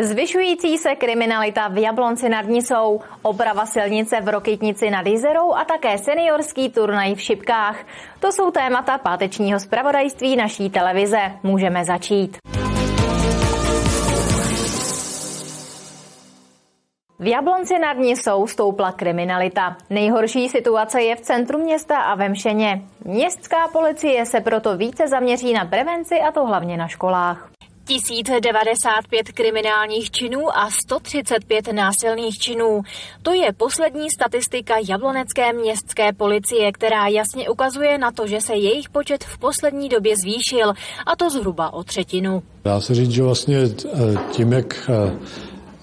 Zvyšující 0.00 0.78
se 0.78 0.94
kriminalita 0.94 1.68
v 1.68 1.78
Jablonci 1.78 2.28
nad 2.28 2.46
Nisou, 2.46 3.00
oprava 3.22 3.66
silnice 3.66 4.20
v 4.20 4.28
Rokytnici 4.28 4.90
nad 4.90 5.06
Jizerou 5.06 5.54
a 5.54 5.64
také 5.64 5.98
seniorský 5.98 6.68
turnaj 6.68 7.14
v 7.14 7.20
Šipkách. 7.20 7.76
To 8.20 8.32
jsou 8.32 8.50
témata 8.50 8.98
pátečního 8.98 9.60
zpravodajství 9.60 10.36
naší 10.36 10.70
televize. 10.70 11.18
Můžeme 11.42 11.84
začít. 11.84 12.36
V 17.18 17.26
Jablonci 17.26 17.78
nad 17.78 17.96
Nisou 17.96 18.46
stoupla 18.46 18.92
kriminalita. 18.92 19.76
Nejhorší 19.90 20.48
situace 20.48 21.02
je 21.02 21.16
v 21.16 21.20
centru 21.20 21.58
města 21.58 21.98
a 21.98 22.14
ve 22.14 22.28
Mšeně. 22.28 22.82
Městská 23.04 23.68
policie 23.72 24.26
se 24.26 24.40
proto 24.40 24.76
více 24.76 25.08
zaměří 25.08 25.52
na 25.52 25.64
prevenci 25.64 26.20
a 26.20 26.32
to 26.32 26.46
hlavně 26.46 26.76
na 26.76 26.88
školách. 26.88 27.47
1095 27.88 29.32
kriminálních 29.32 30.10
činů 30.10 30.58
a 30.58 30.70
135 30.70 31.72
násilných 31.72 32.38
činů. 32.38 32.82
To 33.22 33.32
je 33.32 33.52
poslední 33.52 34.10
statistika 34.10 34.74
Jablonecké 34.88 35.52
městské 35.52 36.12
policie, 36.12 36.72
která 36.72 37.08
jasně 37.08 37.48
ukazuje 37.48 37.98
na 37.98 38.10
to, 38.10 38.26
že 38.26 38.40
se 38.40 38.54
jejich 38.54 38.88
počet 38.88 39.24
v 39.24 39.38
poslední 39.38 39.88
době 39.88 40.14
zvýšil, 40.22 40.72
a 41.06 41.16
to 41.16 41.30
zhruba 41.30 41.72
o 41.72 41.84
třetinu. 41.84 42.42
Dá 42.64 42.80
se 42.80 42.94
říct, 42.94 43.10
že 43.10 43.22
vlastně 43.22 43.56
eh, 43.58 43.68
tím, 44.30 44.52
jak 44.52 44.90
eh, 44.90 45.12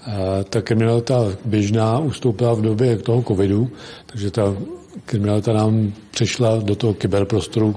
eh, 0.06 0.44
ta 0.44 0.62
kriminalita 0.62 1.24
běžná 1.44 1.98
ustoupila 1.98 2.54
v 2.54 2.62
době 2.62 2.96
toho 2.96 3.22
covidu, 3.22 3.70
takže 4.06 4.30
ta 4.30 4.56
kriminalita 5.04 5.52
nám 5.52 5.92
přešla 6.10 6.56
do 6.56 6.76
toho 6.76 6.94
kyberprostoru, 6.94 7.76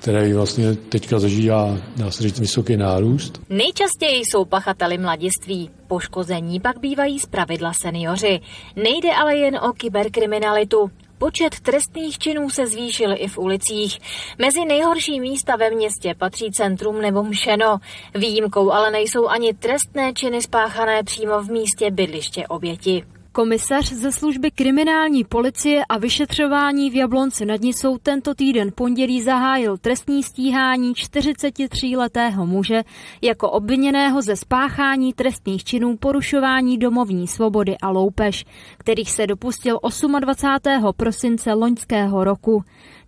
který 0.00 0.32
vlastně 0.32 0.74
teďka 0.74 1.18
zažívá, 1.18 1.78
dá 1.96 2.10
se 2.10 2.22
říct, 2.22 2.40
vysoký 2.40 2.76
nárůst. 2.76 3.40
Nejčastěji 3.48 4.24
jsou 4.24 4.44
pachateli 4.44 4.98
mladiství. 4.98 5.70
Poškození 5.86 6.60
pak 6.60 6.78
bývají 6.78 7.18
pravidla 7.30 7.72
seniori. 7.82 8.40
Nejde 8.76 9.14
ale 9.14 9.36
jen 9.36 9.56
o 9.56 9.72
kyberkriminalitu. 9.72 10.90
Počet 11.18 11.60
trestných 11.60 12.18
činů 12.18 12.50
se 12.50 12.66
zvýšil 12.66 13.14
i 13.16 13.28
v 13.28 13.38
ulicích. 13.38 13.98
Mezi 14.38 14.64
nejhorší 14.64 15.20
místa 15.20 15.56
ve 15.56 15.70
městě 15.70 16.14
patří 16.18 16.50
centrum 16.50 17.00
nebo 17.00 17.22
mšeno. 17.22 17.78
Výjimkou 18.14 18.70
ale 18.70 18.90
nejsou 18.90 19.28
ani 19.28 19.54
trestné 19.54 20.12
činy 20.12 20.42
spáchané 20.42 21.02
přímo 21.02 21.42
v 21.42 21.50
místě 21.50 21.90
bydliště 21.90 22.46
oběti. 22.46 23.04
Komisař 23.34 23.92
ze 23.92 24.12
služby 24.12 24.50
kriminální 24.50 25.24
policie 25.24 25.84
a 25.88 25.98
vyšetřování 25.98 26.90
v 26.90 26.94
Jablonci 26.94 27.46
nad 27.46 27.60
Nisou 27.60 27.98
tento 27.98 28.34
týden 28.34 28.70
pondělí 28.74 29.22
zahájil 29.22 29.78
trestní 29.78 30.22
stíhání 30.22 30.92
43-letého 30.92 32.46
muže 32.46 32.82
jako 33.22 33.50
obviněného 33.50 34.22
ze 34.22 34.36
spáchání 34.36 35.12
trestných 35.12 35.64
činů 35.64 35.96
porušování 35.96 36.78
domovní 36.78 37.28
svobody 37.28 37.76
a 37.82 37.90
loupež, 37.90 38.44
kterých 38.78 39.10
se 39.10 39.26
dopustil 39.26 39.78
28. 40.20 40.92
prosince 40.96 41.52
loňského 41.52 42.24
roku. 42.24 42.64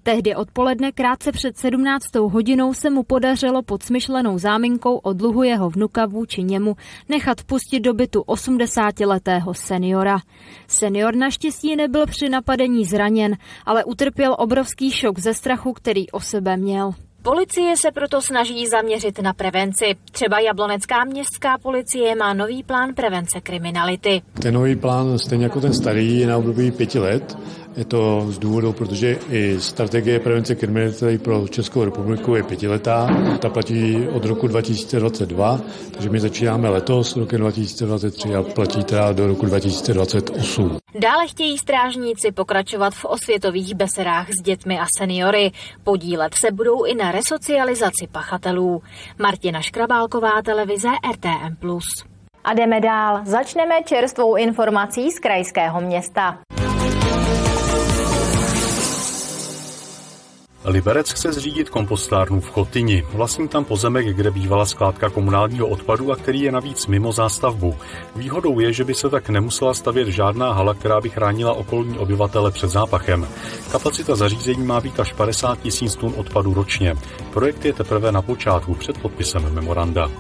Tehdy 0.06 0.34
odpoledne 0.34 0.92
krátce 0.92 1.32
před 1.32 1.58
17. 1.58 2.14
hodinou 2.14 2.74
se 2.74 2.90
mu 2.90 3.02
podařilo 3.02 3.62
pod 3.62 3.82
smyšlenou 3.82 4.38
záminkou 4.38 4.96
o 4.96 5.12
dluhu 5.12 5.42
jeho 5.42 5.70
vnuka 5.70 6.06
vůči 6.06 6.42
němu 6.42 6.76
nechat 7.08 7.42
pustit 7.42 7.80
do 7.80 7.94
bytu 7.94 8.20
80-letého 8.20 9.54
seniora. 9.54 10.18
Senior 10.66 11.16
naštěstí 11.16 11.76
nebyl 11.76 12.06
při 12.06 12.28
napadení 12.28 12.84
zraněn, 12.84 13.36
ale 13.66 13.84
utrpěl 13.84 14.36
obrovský 14.38 14.90
šok 14.90 15.18
ze 15.18 15.34
strachu, 15.34 15.72
který 15.72 16.10
o 16.10 16.20
sebe 16.20 16.56
měl. 16.56 16.92
Policie 17.22 17.76
se 17.76 17.90
proto 17.90 18.22
snaží 18.22 18.66
zaměřit 18.66 19.22
na 19.22 19.32
prevenci. 19.32 19.84
Třeba 20.10 20.40
Jablonecká 20.40 21.04
městská 21.04 21.58
policie 21.58 22.16
má 22.16 22.34
nový 22.34 22.62
plán 22.62 22.94
prevence 22.94 23.40
kriminality. 23.40 24.22
Ten 24.42 24.54
nový 24.54 24.76
plán, 24.76 25.18
stejně 25.18 25.44
jako 25.44 25.60
ten 25.60 25.74
starý, 25.74 26.18
je 26.18 26.26
na 26.26 26.36
období 26.36 26.70
pěti 26.70 26.98
let 26.98 27.36
je 27.76 27.84
to 27.84 28.26
z 28.28 28.38
důvodu, 28.38 28.72
protože 28.72 29.18
i 29.30 29.60
strategie 29.60 30.20
prevence 30.20 30.54
kriminality 30.54 31.18
pro 31.18 31.48
Českou 31.48 31.84
republiku 31.84 32.34
je 32.34 32.42
pětiletá. 32.42 33.08
Ta 33.38 33.48
platí 33.48 34.08
od 34.12 34.24
roku 34.24 34.46
2022, 34.46 35.60
takže 35.90 36.10
my 36.10 36.20
začínáme 36.20 36.68
letos, 36.68 37.16
rokem 37.16 37.40
2023 37.40 38.34
a 38.34 38.42
platí 38.42 38.84
teda 38.84 39.12
do 39.12 39.26
roku 39.26 39.46
2028. 39.46 40.78
Dále 41.00 41.26
chtějí 41.26 41.58
strážníci 41.58 42.32
pokračovat 42.32 42.94
v 42.94 43.04
osvětových 43.04 43.74
beserách 43.74 44.28
s 44.28 44.42
dětmi 44.42 44.78
a 44.78 44.86
seniory. 44.98 45.50
Podílet 45.84 46.34
se 46.34 46.52
budou 46.52 46.84
i 46.84 46.94
na 46.94 47.12
resocializaci 47.12 48.06
pachatelů. 48.12 48.82
Martina 49.18 49.60
Škrabálková, 49.60 50.42
televize 50.42 50.88
RTM+. 51.12 51.78
A 52.44 52.54
jdeme 52.54 52.80
dál. 52.80 53.20
Začneme 53.24 53.74
čerstvou 53.84 54.36
informací 54.36 55.10
z 55.10 55.18
krajského 55.18 55.80
města. 55.80 56.38
Liberec 60.66 61.12
chce 61.12 61.32
zřídit 61.32 61.70
kompostárnu 61.70 62.40
v 62.40 62.50
Chotyni. 62.50 63.06
Vlastní 63.12 63.48
tam 63.48 63.64
pozemek, 63.64 64.06
kde 64.06 64.30
bývala 64.30 64.66
skládka 64.66 65.10
komunálního 65.10 65.66
odpadu 65.66 66.12
a 66.12 66.16
který 66.16 66.40
je 66.40 66.52
navíc 66.52 66.86
mimo 66.86 67.12
zástavbu. 67.12 67.74
Výhodou 68.16 68.60
je, 68.60 68.72
že 68.72 68.84
by 68.84 68.94
se 68.94 69.08
tak 69.08 69.28
nemusela 69.28 69.74
stavět 69.74 70.08
žádná 70.08 70.52
hala, 70.52 70.74
která 70.74 71.00
by 71.00 71.10
chránila 71.10 71.52
okolní 71.52 71.98
obyvatele 71.98 72.50
před 72.50 72.70
zápachem. 72.70 73.28
Kapacita 73.72 74.16
zařízení 74.16 74.66
má 74.66 74.80
být 74.80 75.00
až 75.00 75.12
50 75.12 75.60
tisíc 75.60 75.96
tun 75.96 76.14
odpadu 76.16 76.54
ročně. 76.54 76.94
Projekt 77.32 77.64
je 77.64 77.72
teprve 77.72 78.12
na 78.12 78.22
počátku 78.22 78.74
před 78.74 78.98
podpisem 78.98 79.54
memoranda. 79.54 80.10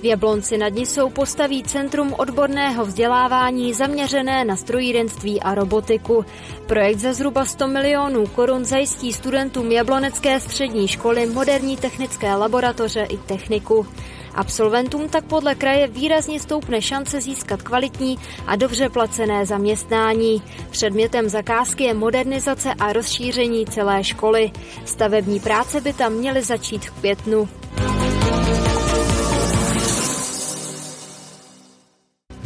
V 0.00 0.04
Jablonci 0.04 0.58
nad 0.58 0.68
Nisou 0.68 1.10
postaví 1.10 1.62
Centrum 1.62 2.14
odborného 2.18 2.84
vzdělávání 2.84 3.74
zaměřené 3.74 4.44
na 4.44 4.56
strojírenství 4.56 5.40
a 5.40 5.54
robotiku. 5.54 6.24
Projekt 6.66 6.98
za 6.98 7.12
zhruba 7.12 7.44
100 7.44 7.68
milionů 7.68 8.26
korun 8.26 8.64
zajistí 8.64 9.12
studentům 9.12 9.72
Jablonecké 9.72 10.40
střední 10.40 10.88
školy 10.88 11.26
moderní 11.26 11.76
technické 11.76 12.34
laboratoře 12.34 13.06
i 13.10 13.18
techniku. 13.18 13.86
Absolventům 14.34 15.08
tak 15.08 15.24
podle 15.24 15.54
kraje 15.54 15.86
výrazně 15.88 16.40
stoupne 16.40 16.82
šance 16.82 17.20
získat 17.20 17.62
kvalitní 17.62 18.18
a 18.46 18.56
dobře 18.56 18.88
placené 18.88 19.46
zaměstnání. 19.46 20.42
Předmětem 20.70 21.28
zakázky 21.28 21.84
je 21.84 21.94
modernizace 21.94 22.74
a 22.74 22.92
rozšíření 22.92 23.66
celé 23.66 24.04
školy. 24.04 24.50
Stavební 24.84 25.40
práce 25.40 25.80
by 25.80 25.92
tam 25.92 26.12
měly 26.12 26.42
začít 26.42 26.84
v 26.84 26.90
květnu. 26.90 27.48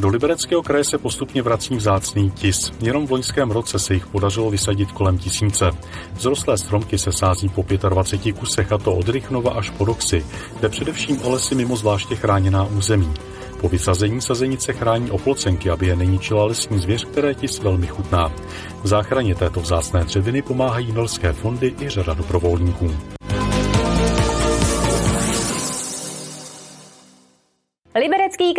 Do 0.04 0.10
libereckého 0.10 0.62
kraje 0.62 0.84
se 0.84 0.98
postupně 0.98 1.42
vrací 1.42 1.76
vzácný 1.76 2.30
tis. 2.30 2.72
Jenom 2.80 3.06
v 3.06 3.10
loňském 3.10 3.50
roce 3.50 3.78
se 3.78 3.94
jich 3.94 4.06
podařilo 4.06 4.50
vysadit 4.50 4.92
kolem 4.92 5.18
tisíce. 5.18 5.70
Zrostlé 6.18 6.58
stromky 6.58 6.98
se 6.98 7.12
sází 7.12 7.48
po 7.48 7.64
25 7.88 8.32
kusech 8.32 8.72
a 8.72 8.78
to 8.78 8.94
od 8.94 9.08
Rychnova 9.08 9.50
až 9.52 9.70
po 9.70 9.84
Doxy, 9.84 10.24
kde 10.58 10.68
především 10.68 11.22
o 11.22 11.30
lesy 11.30 11.54
mimo 11.54 11.76
zvláště 11.76 12.16
chráněná 12.16 12.64
území. 12.64 13.14
Po 13.60 13.68
vysazení 13.68 14.20
sazenice 14.20 14.72
chrání 14.72 15.10
oplocenky, 15.10 15.70
aby 15.70 15.86
je 15.86 15.96
neničila 15.96 16.44
lesní 16.44 16.78
zvěř, 16.78 17.04
které 17.04 17.34
tis 17.34 17.58
velmi 17.58 17.86
chutná. 17.86 18.32
V 18.82 18.86
záchraně 18.86 19.34
této 19.34 19.60
vzácné 19.60 20.04
dřeviny 20.04 20.42
pomáhají 20.42 20.92
norské 20.92 21.32
fondy 21.32 21.74
i 21.80 21.88
řada 21.88 22.14
dobrovolníků. 22.14 22.90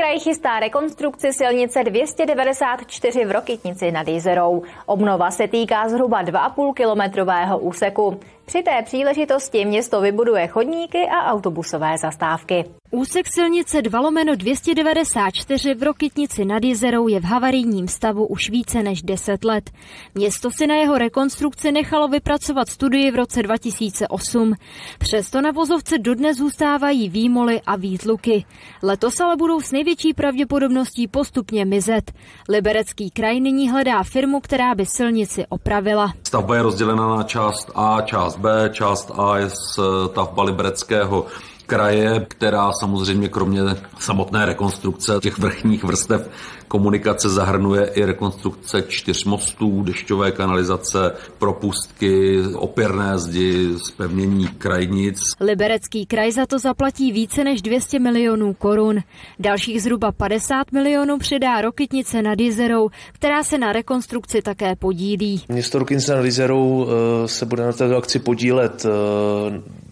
Kraj 0.06 0.20
chystá 0.20 0.60
rekonstrukci 0.60 1.34
silnice 1.34 1.84
294 1.84 3.26
v 3.26 3.32
Rokytnici 3.32 3.92
nad 3.92 4.08
Jizerou. 4.08 4.64
Obnova 4.86 5.32
se 5.32 5.48
týká 5.48 5.90
zhruba 5.90 6.24
2,5 6.24 6.74
kilometrového 6.74 7.60
úseku. 7.60 8.20
Při 8.46 8.64
té 8.64 8.82
příležitosti 8.82 9.66
město 9.66 10.02
vybuduje 10.02 10.48
chodníky 10.48 11.08
a 11.10 11.32
autobusové 11.32 11.98
zastávky. 11.98 12.66
Úsek 12.92 13.28
silnice 13.28 13.82
2 13.82 14.00
lomeno 14.00 14.36
294 14.36 15.74
v 15.74 15.84
Rokytnici 15.84 16.46
nad 16.46 16.64
jezerou 16.64 17.08
je 17.08 17.20
v 17.20 17.24
havarijním 17.24 17.88
stavu 17.88 18.26
už 18.26 18.50
více 18.50 18.84
než 18.84 19.02
10 19.02 19.44
let. 19.44 19.72
Město 20.16 20.52
si 20.52 20.68
na 20.68 20.76
jeho 20.76 20.98
rekonstrukci 20.98 21.72
nechalo 21.72 22.08
vypracovat 22.08 22.70
studii 22.70 23.12
v 23.12 23.16
roce 23.16 23.44
2008. 23.44 24.54
Přesto 25.00 25.42
na 25.42 25.52
vozovce 25.52 25.98
dodnes 25.98 26.38
zůstávají 26.38 27.10
výmoly 27.10 27.62
a 27.66 27.76
výtluky. 27.76 28.46
Letos 28.84 29.20
ale 29.20 29.36
budou 29.36 29.62
s 29.62 29.72
největší 29.72 30.14
pravděpodobností 30.14 31.08
postupně 31.08 31.66
mizet. 31.66 32.12
Liberecký 32.50 33.10
kraj 33.12 33.40
nyní 33.40 33.70
hledá 33.70 34.04
firmu, 34.04 34.40
která 34.40 34.76
by 34.76 34.86
silnici 34.86 35.46
opravila. 35.50 36.14
Stavba 36.24 36.56
je 36.56 36.62
rozdělena 36.62 37.16
na 37.16 37.24
část 37.24 37.72
A, 37.76 38.02
část 38.02 38.38
B. 38.38 38.70
Část 38.74 39.12
A 39.18 39.38
je 39.38 39.50
stavba 39.50 40.44
Libereckého 40.44 41.26
kraje, 41.66 42.26
která 42.28 42.72
samozřejmě 42.72 43.30
kromě 43.30 43.62
samotné 44.00 44.46
rekonstrukce 44.46 45.14
těch 45.22 45.38
vrchních 45.38 45.84
vrstev 45.84 46.30
komunikace 46.68 47.30
zahrnuje 47.30 47.86
i 47.96 48.06
rekonstrukce 48.06 48.84
čtyř 48.88 49.26
mostů, 49.26 49.84
dešťové 49.84 50.32
kanalizace, 50.32 51.12
propustky, 51.38 52.42
opěrné 52.56 53.20
zdi, 53.20 53.70
zpevnění 53.78 54.48
krajnic. 54.48 55.20
Liberecký 55.40 56.06
kraj 56.06 56.32
za 56.32 56.46
to 56.46 56.60
zaplatí 56.60 57.12
více 57.12 57.44
než 57.44 57.62
200 57.62 58.00
milionů 58.00 58.54
korun. 58.54 59.00
Dalších 59.40 59.82
zhruba 59.82 60.12
50 60.12 60.72
milionů 60.72 61.18
přidá 61.18 61.62
Rokitnice 61.62 62.22
nad 62.22 62.40
Jezerou, 62.40 62.90
která 63.12 63.44
se 63.44 63.58
na 63.58 63.74
rekonstrukci 63.74 64.42
také 64.42 64.76
podílí. 64.76 65.44
Město 65.48 65.80
Rokitnice 65.80 66.16
nad 66.16 66.26
Jezerou 66.26 66.88
eh, 66.88 67.28
se 67.28 67.46
bude 67.46 67.66
na 67.66 67.74
této 67.74 67.98
akci 67.98 68.20
podílet 68.20 68.86
eh, 68.86 69.85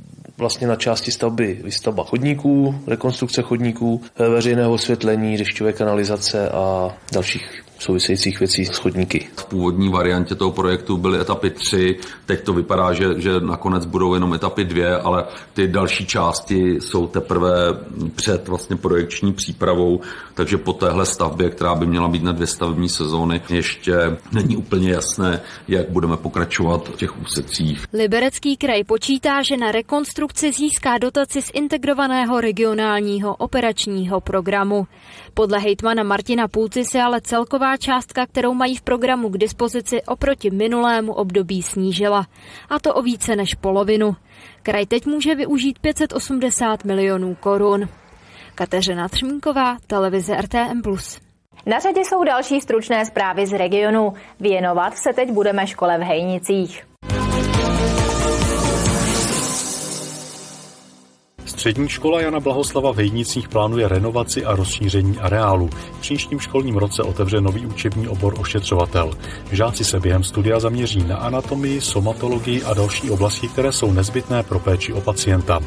vlastně 0.43 0.67
na 0.67 0.75
části 0.75 1.11
stavby 1.11 1.59
výstavba 1.63 2.03
chodníků, 2.03 2.75
rekonstrukce 2.87 3.41
chodníků, 3.41 4.01
eh, 4.19 4.29
veřejného 4.29 4.73
osvětlení, 4.73 5.37
dešťové 5.37 5.73
kanalizace 5.73 6.49
a 6.49 6.91
dalších 7.13 7.62
souvisejících 7.83 8.39
věcí 8.39 8.65
s 8.65 8.77
chodníky. 8.77 9.27
V 9.35 9.45
původní 9.45 9.89
variantě 9.89 10.35
toho 10.35 10.51
projektu 10.51 10.97
byly 10.97 11.19
etapy 11.19 11.49
3, 11.49 11.99
teď 12.25 12.43
to 12.43 12.53
vypadá, 12.53 12.93
že, 12.93 13.21
že 13.21 13.39
nakonec 13.39 13.85
budou 13.85 14.13
jenom 14.13 14.33
etapy 14.33 14.63
2, 14.63 14.97
ale 14.97 15.25
ty 15.53 15.67
další 15.67 16.05
části 16.05 16.75
jsou 16.81 17.07
teprve 17.07 17.51
před 18.15 18.47
vlastně 18.47 18.75
projekční 18.75 19.33
přípravou, 19.33 20.01
takže 20.33 20.57
po 20.57 20.73
téhle 20.73 21.05
stavbě, 21.05 21.49
která 21.49 21.75
by 21.75 21.85
měla 21.85 22.07
být 22.07 22.23
na 22.23 22.31
dvě 22.31 22.47
stavební 22.47 22.89
sezóny, 22.89 23.41
ještě 23.49 24.17
není 24.31 24.57
úplně 24.57 24.91
jasné, 24.91 25.41
jak 25.67 25.89
budeme 25.89 26.17
pokračovat 26.17 26.89
v 26.89 26.95
těch 26.95 27.21
úsecích. 27.21 27.85
Liberecký 27.93 28.57
kraj 28.57 28.83
počítá, 28.83 29.41
že 29.41 29.57
na 29.57 29.71
rekonstrukci 29.71 30.51
získá 30.51 30.97
dotaci 30.97 31.41
z 31.41 31.51
integrovaného 31.53 32.41
regionálního 32.41 33.35
operačního 33.35 34.21
programu. 34.21 34.87
Podle 35.33 35.59
hejtmana 35.59 36.03
Martina 36.03 36.47
Půlci 36.47 36.85
se 36.85 37.01
ale 37.01 37.21
celková 37.21 37.72
částka, 37.77 38.25
kterou 38.25 38.53
mají 38.53 38.75
v 38.75 38.81
programu 38.81 39.29
k 39.29 39.37
dispozici 39.37 40.03
oproti 40.03 40.49
minulému 40.49 41.13
období 41.13 41.63
snížila. 41.63 42.27
A 42.69 42.79
to 42.79 42.93
o 42.93 43.01
více 43.01 43.35
než 43.35 43.55
polovinu. 43.55 44.15
Kraj 44.63 44.85
teď 44.85 45.05
může 45.05 45.35
využít 45.35 45.79
580 45.79 46.85
milionů 46.85 47.35
korun. 47.35 47.89
Kateřina 48.55 49.07
Třmínková, 49.07 49.77
televize 49.87 50.37
RTM+. 50.41 50.81
Na 51.65 51.79
řadě 51.79 52.01
jsou 52.01 52.23
další 52.23 52.61
stručné 52.61 53.05
zprávy 53.05 53.47
z 53.47 53.57
regionu. 53.57 54.13
Věnovat 54.39 54.97
se 54.97 55.13
teď 55.13 55.31
budeme 55.31 55.67
škole 55.67 55.97
v 55.97 56.01
Hejnicích. 56.01 56.92
Střední 61.63 61.89
škola 61.89 62.21
Jana 62.21 62.39
Blahoslava 62.39 62.93
v 62.93 62.97
Hejnicích 62.97 63.49
plánuje 63.49 63.87
renovaci 63.87 64.45
a 64.45 64.55
rozšíření 64.55 65.17
areálu. 65.17 65.67
V 65.67 65.99
příštím 66.01 66.39
školním 66.39 66.77
roce 66.77 67.03
otevře 67.03 67.41
nový 67.41 67.65
učební 67.65 68.07
obor 68.07 68.35
ošetřovatel. 68.39 69.11
Žáci 69.51 69.85
se 69.85 69.99
během 69.99 70.23
studia 70.23 70.59
zaměří 70.59 71.03
na 71.03 71.17
anatomii, 71.17 71.81
somatologii 71.81 72.63
a 72.63 72.73
další 72.73 73.09
oblasti, 73.09 73.47
které 73.47 73.71
jsou 73.71 73.93
nezbytné 73.93 74.43
pro 74.43 74.59
péči 74.59 74.93
o 74.93 75.01
pacienta. 75.01 75.59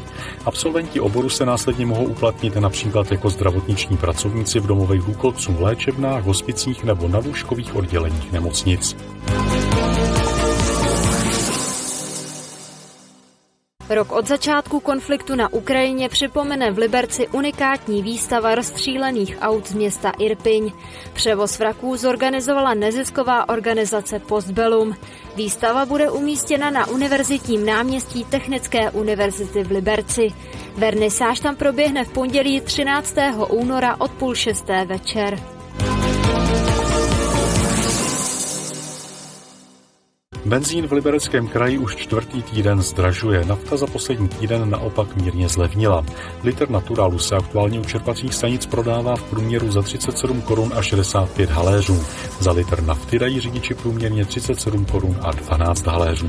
Absolventi 0.45 0.99
oboru 0.99 1.29
se 1.29 1.45
následně 1.45 1.85
mohou 1.85 2.05
uplatnit 2.05 2.55
například 2.55 3.11
jako 3.11 3.29
zdravotniční 3.29 3.97
pracovníci 3.97 4.59
v 4.59 4.67
domovech 4.67 5.01
důchodců, 5.01 5.55
léčebnách, 5.59 6.23
hospicích 6.23 6.83
nebo 6.83 7.07
na 7.07 7.19
lůžkových 7.19 7.75
odděleních 7.75 8.31
nemocnic. 8.31 8.97
Rok 13.89 14.11
od 14.11 14.27
začátku 14.27 14.79
konfliktu 14.79 15.35
na 15.35 15.53
Ukrajině 15.53 16.09
připomene 16.09 16.71
v 16.71 16.77
Liberci 16.77 17.27
unikátní 17.27 18.01
výstava 18.01 18.55
rozstřílených 18.55 19.37
aut 19.41 19.67
z 19.67 19.73
města 19.73 20.11
Irpiň. 20.19 20.71
Převoz 21.13 21.59
vraků 21.59 21.97
zorganizovala 21.97 22.73
nezisková 22.73 23.49
organizace 23.49 24.19
Postbellum. 24.19 24.95
Výstava 25.35 25.85
bude 25.85 26.11
umístěna 26.11 26.69
na 26.69 26.87
univerzitním 26.87 27.65
náměstí 27.65 28.25
Technické 28.25 28.91
univerzity 28.91 29.63
v 29.63 29.71
Liberci. 29.71 30.29
Vernisáž 30.77 31.39
tam 31.39 31.55
proběhne 31.55 32.05
v 32.05 32.13
pondělí 32.13 32.61
13. 32.61 33.15
února 33.49 33.95
od 33.99 34.11
půl 34.11 34.35
šesté 34.35 34.85
večer. 34.85 35.56
Benzín 40.47 40.87
v 40.87 40.91
Libereckém 40.91 41.47
kraji 41.47 41.77
už 41.77 41.95
čtvrtý 41.95 42.43
týden 42.43 42.81
zdražuje. 42.81 43.45
Nafta 43.45 43.77
za 43.77 43.87
poslední 43.87 44.27
týden 44.27 44.69
naopak 44.69 45.15
mírně 45.15 45.49
zlevnila. 45.49 46.05
Liter 46.43 46.69
naturálu 46.69 47.19
se 47.19 47.35
aktuálně 47.35 47.79
u 47.79 47.83
čerpacích 47.83 48.33
stanic 48.33 48.65
prodává 48.65 49.15
v 49.15 49.23
průměru 49.23 49.71
za 49.71 49.81
37 49.81 50.41
korun 50.41 50.71
a 50.75 50.81
65 50.81 51.49
haléřů. 51.49 52.05
Za 52.39 52.51
litr 52.51 52.83
nafty 52.83 53.19
dají 53.19 53.39
řidiči 53.39 53.73
průměrně 53.73 54.25
37 54.25 54.85
korun 54.85 55.19
a 55.21 55.31
12 55.31 55.87
haléřů. 55.87 56.27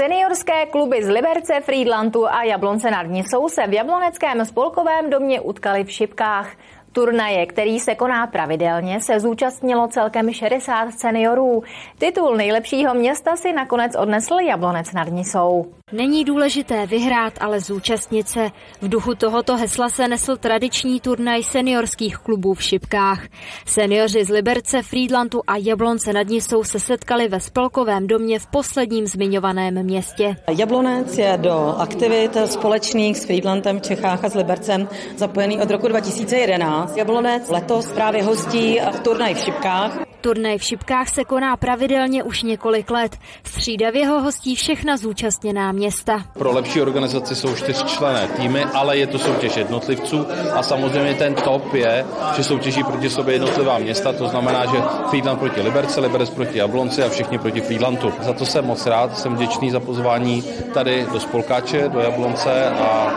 Seniorské 0.00 0.66
kluby 0.66 1.04
z 1.04 1.08
Liberce, 1.08 1.60
Friedlandu 1.60 2.26
a 2.28 2.42
Jablonce 2.42 2.90
nad 2.90 3.02
Nisou 3.02 3.48
se 3.48 3.66
v 3.66 3.72
Jabloneckém 3.72 4.44
spolkovém 4.44 5.10
domě 5.10 5.40
utkali 5.40 5.84
v 5.84 5.90
Šipkách. 5.90 6.56
Turnaje, 6.92 7.46
který 7.46 7.80
se 7.80 7.94
koná 7.94 8.26
pravidelně, 8.26 9.00
se 9.00 9.20
zúčastnilo 9.20 9.88
celkem 9.88 10.32
60 10.32 10.90
seniorů. 10.90 11.62
Titul 11.98 12.36
nejlepšího 12.36 12.94
města 12.94 13.36
si 13.36 13.52
nakonec 13.52 13.96
odnesl 13.96 14.34
Jablonec 14.40 14.92
nad 14.92 15.08
Nisou. 15.08 15.66
Není 15.92 16.24
důležité 16.24 16.86
vyhrát, 16.86 17.32
ale 17.40 17.60
zúčastnit 17.60 18.28
se. 18.28 18.50
V 18.80 18.88
duchu 18.88 19.14
tohoto 19.14 19.56
hesla 19.56 19.88
se 19.88 20.08
nesl 20.08 20.36
tradiční 20.36 21.00
turnaj 21.00 21.42
seniorských 21.42 22.16
klubů 22.16 22.54
v 22.54 22.62
Šipkách. 22.62 23.26
Seniorři 23.66 24.24
z 24.24 24.28
Liberce, 24.28 24.82
Friedlandu 24.82 25.40
a 25.46 25.56
Jablonce 25.56 26.12
nad 26.12 26.28
Nisou 26.28 26.64
se 26.64 26.80
setkali 26.80 27.28
ve 27.28 27.40
spolkovém 27.40 28.06
domě 28.06 28.38
v 28.38 28.46
posledním 28.46 29.06
zmiňovaném 29.06 29.82
městě. 29.82 30.36
Jablonec 30.58 31.18
je 31.18 31.38
do 31.40 31.74
aktivit 31.78 32.36
společných 32.46 33.18
s 33.18 33.24
Friedlandem 33.24 33.78
v 33.78 33.82
Čechách 33.82 34.24
a 34.24 34.28
s 34.28 34.34
Libercem 34.34 34.88
zapojený 35.16 35.60
od 35.60 35.70
roku 35.70 35.88
2011. 35.88 36.96
Jablonec 36.96 37.48
letos 37.48 37.92
právě 37.92 38.22
hostí 38.22 38.80
turnaj 39.02 39.34
v 39.34 39.38
Šipkách. 39.38 40.09
Turnaj 40.20 40.58
v 40.58 40.62
Šipkách 40.62 41.08
se 41.08 41.24
koná 41.24 41.56
pravidelně 41.56 42.22
už 42.22 42.42
několik 42.42 42.90
let. 42.90 43.16
Střídavě 43.44 44.06
ho 44.06 44.20
hostí 44.20 44.56
všechna 44.56 44.96
zúčastněná 44.96 45.72
města. 45.72 46.24
Pro 46.38 46.52
lepší 46.52 46.82
organizaci 46.82 47.36
jsou 47.36 47.54
čtyřčlené 47.54 48.28
týmy, 48.36 48.64
ale 48.64 48.96
je 48.96 49.06
to 49.06 49.18
soutěž 49.18 49.56
jednotlivců 49.56 50.26
a 50.54 50.62
samozřejmě 50.62 51.14
ten 51.14 51.34
top 51.34 51.74
je, 51.74 52.06
že 52.36 52.44
soutěží 52.44 52.84
proti 52.84 53.10
sobě 53.10 53.34
jednotlivá 53.34 53.78
města, 53.78 54.12
to 54.12 54.28
znamená, 54.28 54.66
že 54.66 54.82
Friedland 55.08 55.38
proti 55.38 55.60
Liberce, 55.60 56.00
Liberec 56.00 56.30
proti 56.30 56.58
Jablonci 56.58 57.02
a 57.02 57.08
všichni 57.08 57.38
proti 57.38 57.60
Friedlandu. 57.60 58.12
Za 58.20 58.32
to 58.32 58.46
jsem 58.46 58.64
moc 58.64 58.86
rád, 58.86 59.18
jsem 59.18 59.34
vděčný 59.34 59.70
za 59.70 59.80
pozvání 59.80 60.44
tady 60.74 61.06
do 61.12 61.20
Spolkáče, 61.20 61.88
do 61.88 62.00
Jablonce 62.00 62.70
a 62.70 63.10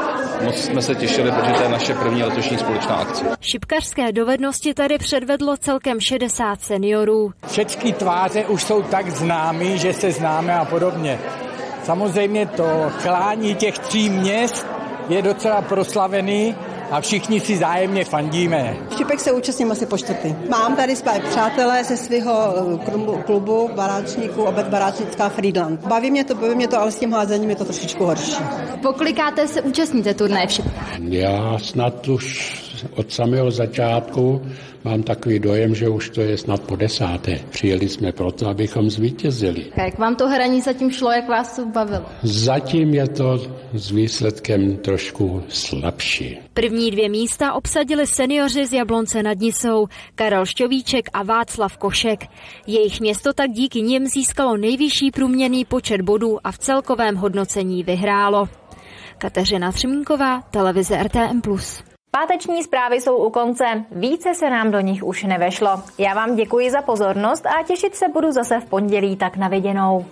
moc 0.44 0.56
jsme 0.56 0.82
se 0.82 0.96
těšili, 0.96 1.32
protože 1.32 1.54
to 1.54 1.64
je 1.64 1.70
naše 1.70 1.94
první 1.94 2.24
letošní 2.24 2.58
společná 2.58 2.96
akce. 2.96 3.26
Šipkařské 3.42 4.12
dovednosti 4.12 4.74
tady 4.74 4.98
předvedlo 4.98 5.58
celkem 5.58 6.00
60 6.00 6.62
seniorů. 6.62 6.93
Všechny 7.48 7.94
tváře 7.94 8.46
už 8.46 8.64
jsou 8.64 8.82
tak 8.82 9.10
známy, 9.10 9.78
že 9.78 9.94
se 9.94 10.12
známe 10.12 10.54
a 10.54 10.66
podobně. 10.66 11.20
Samozřejmě 11.84 12.46
to 12.46 12.92
klání 13.02 13.56
těch 13.56 13.80
tří 13.80 14.10
měst 14.10 14.66
je 15.10 15.22
docela 15.22 15.62
proslavený 15.62 16.56
a 16.92 17.02
všichni 17.02 17.40
si 17.40 17.58
zájemně 17.58 18.06
fandíme. 18.06 18.78
Šipek 18.98 19.20
se 19.20 19.32
účastním 19.32 19.72
asi 19.72 19.86
po 19.86 19.98
čtvrtý. 19.98 20.36
Mám 20.50 20.76
tady 20.76 20.96
své 20.96 21.20
přátelé 21.20 21.84
ze 21.84 21.98
svého 21.98 22.54
eh, 22.58 23.22
klubu 23.26 23.70
baráčníků, 23.76 24.44
obec 24.44 24.68
baráčnická 24.68 25.30
Friedland. 25.30 25.88
Baví 25.88 26.12
mě 26.12 26.24
to, 26.24 26.36
baví 26.36 26.56
mě 26.56 26.68
to, 26.68 26.80
ale 26.80 26.92
s 26.92 27.00
tím 27.00 27.14
házením 27.14 27.50
je 27.50 27.56
to 27.56 27.66
trošičku 27.66 28.06
horší. 28.06 28.44
Pokolikáte 28.82 29.48
se 29.48 29.62
účastníte 29.62 30.14
Šipkách? 30.48 31.00
Já 31.00 31.60
snad 31.60 32.08
už 32.08 32.73
od 32.96 33.12
samého 33.12 33.52
začátku 33.52 34.42
mám 34.84 35.04
takový 35.04 35.40
dojem, 35.40 35.76
že 35.76 35.90
už 35.90 36.10
to 36.10 36.22
je 36.22 36.38
snad 36.38 36.62
po 36.62 36.76
desáté. 36.76 37.40
Přijeli 37.50 37.90
jsme 37.90 38.12
proto, 38.12 38.48
abychom 38.48 38.90
zvítězili. 38.90 39.66
Jak 39.76 40.00
vám 40.00 40.16
to 40.16 40.28
hraní 40.28 40.62
zatím 40.62 40.92
šlo, 40.92 41.12
jak 41.12 41.30
vás 41.30 41.56
to 41.56 41.66
bavilo? 41.66 42.06
Zatím 42.24 42.94
je 42.94 43.08
to 43.08 43.42
s 43.74 43.92
výsledkem 43.92 44.78
trošku 44.78 45.44
slabší. 45.48 46.40
První 46.54 46.92
dvě 46.92 47.10
místa 47.10 47.54
obsadili 47.54 48.08
seniori 48.08 48.68
z 48.68 48.74
Jablonce 48.74 49.24
nad 49.24 49.40
Nisou, 49.40 49.88
Karel 50.16 50.46
Šťovíček 50.46 51.10
a 51.14 51.24
Václav 51.24 51.78
Košek. 51.78 52.24
Jejich 52.68 53.02
město 53.02 53.34
tak 53.34 53.52
díky 53.52 53.82
nim 53.82 54.08
získalo 54.08 54.58
nejvyšší 54.58 55.12
průměrný 55.12 55.66
počet 55.66 56.02
bodů 56.02 56.38
a 56.44 56.52
v 56.52 56.58
celkovém 56.58 57.16
hodnocení 57.16 57.84
vyhrálo. 57.84 58.50
Kateřina 59.18 59.72
Třmínková, 59.72 60.42
televize 60.42 61.04
RTM+. 61.04 61.42
Páteční 62.18 62.64
zprávy 62.64 63.02
jsou 63.02 63.16
u 63.16 63.30
konce, 63.30 63.66
více 63.92 64.34
se 64.34 64.50
nám 64.50 64.72
do 64.72 64.80
nich 64.80 65.04
už 65.04 65.24
nevešlo. 65.24 65.70
Já 65.98 66.14
vám 66.14 66.36
děkuji 66.36 66.72
za 66.72 66.82
pozornost 66.82 67.46
a 67.46 67.64
těšit 67.64 67.96
se 67.96 68.10
budu 68.10 68.32
zase 68.32 68.60
v 68.60 68.66
pondělí 68.66 69.16
tak 69.16 69.38
na 69.38 69.48
viděnou. 69.48 70.06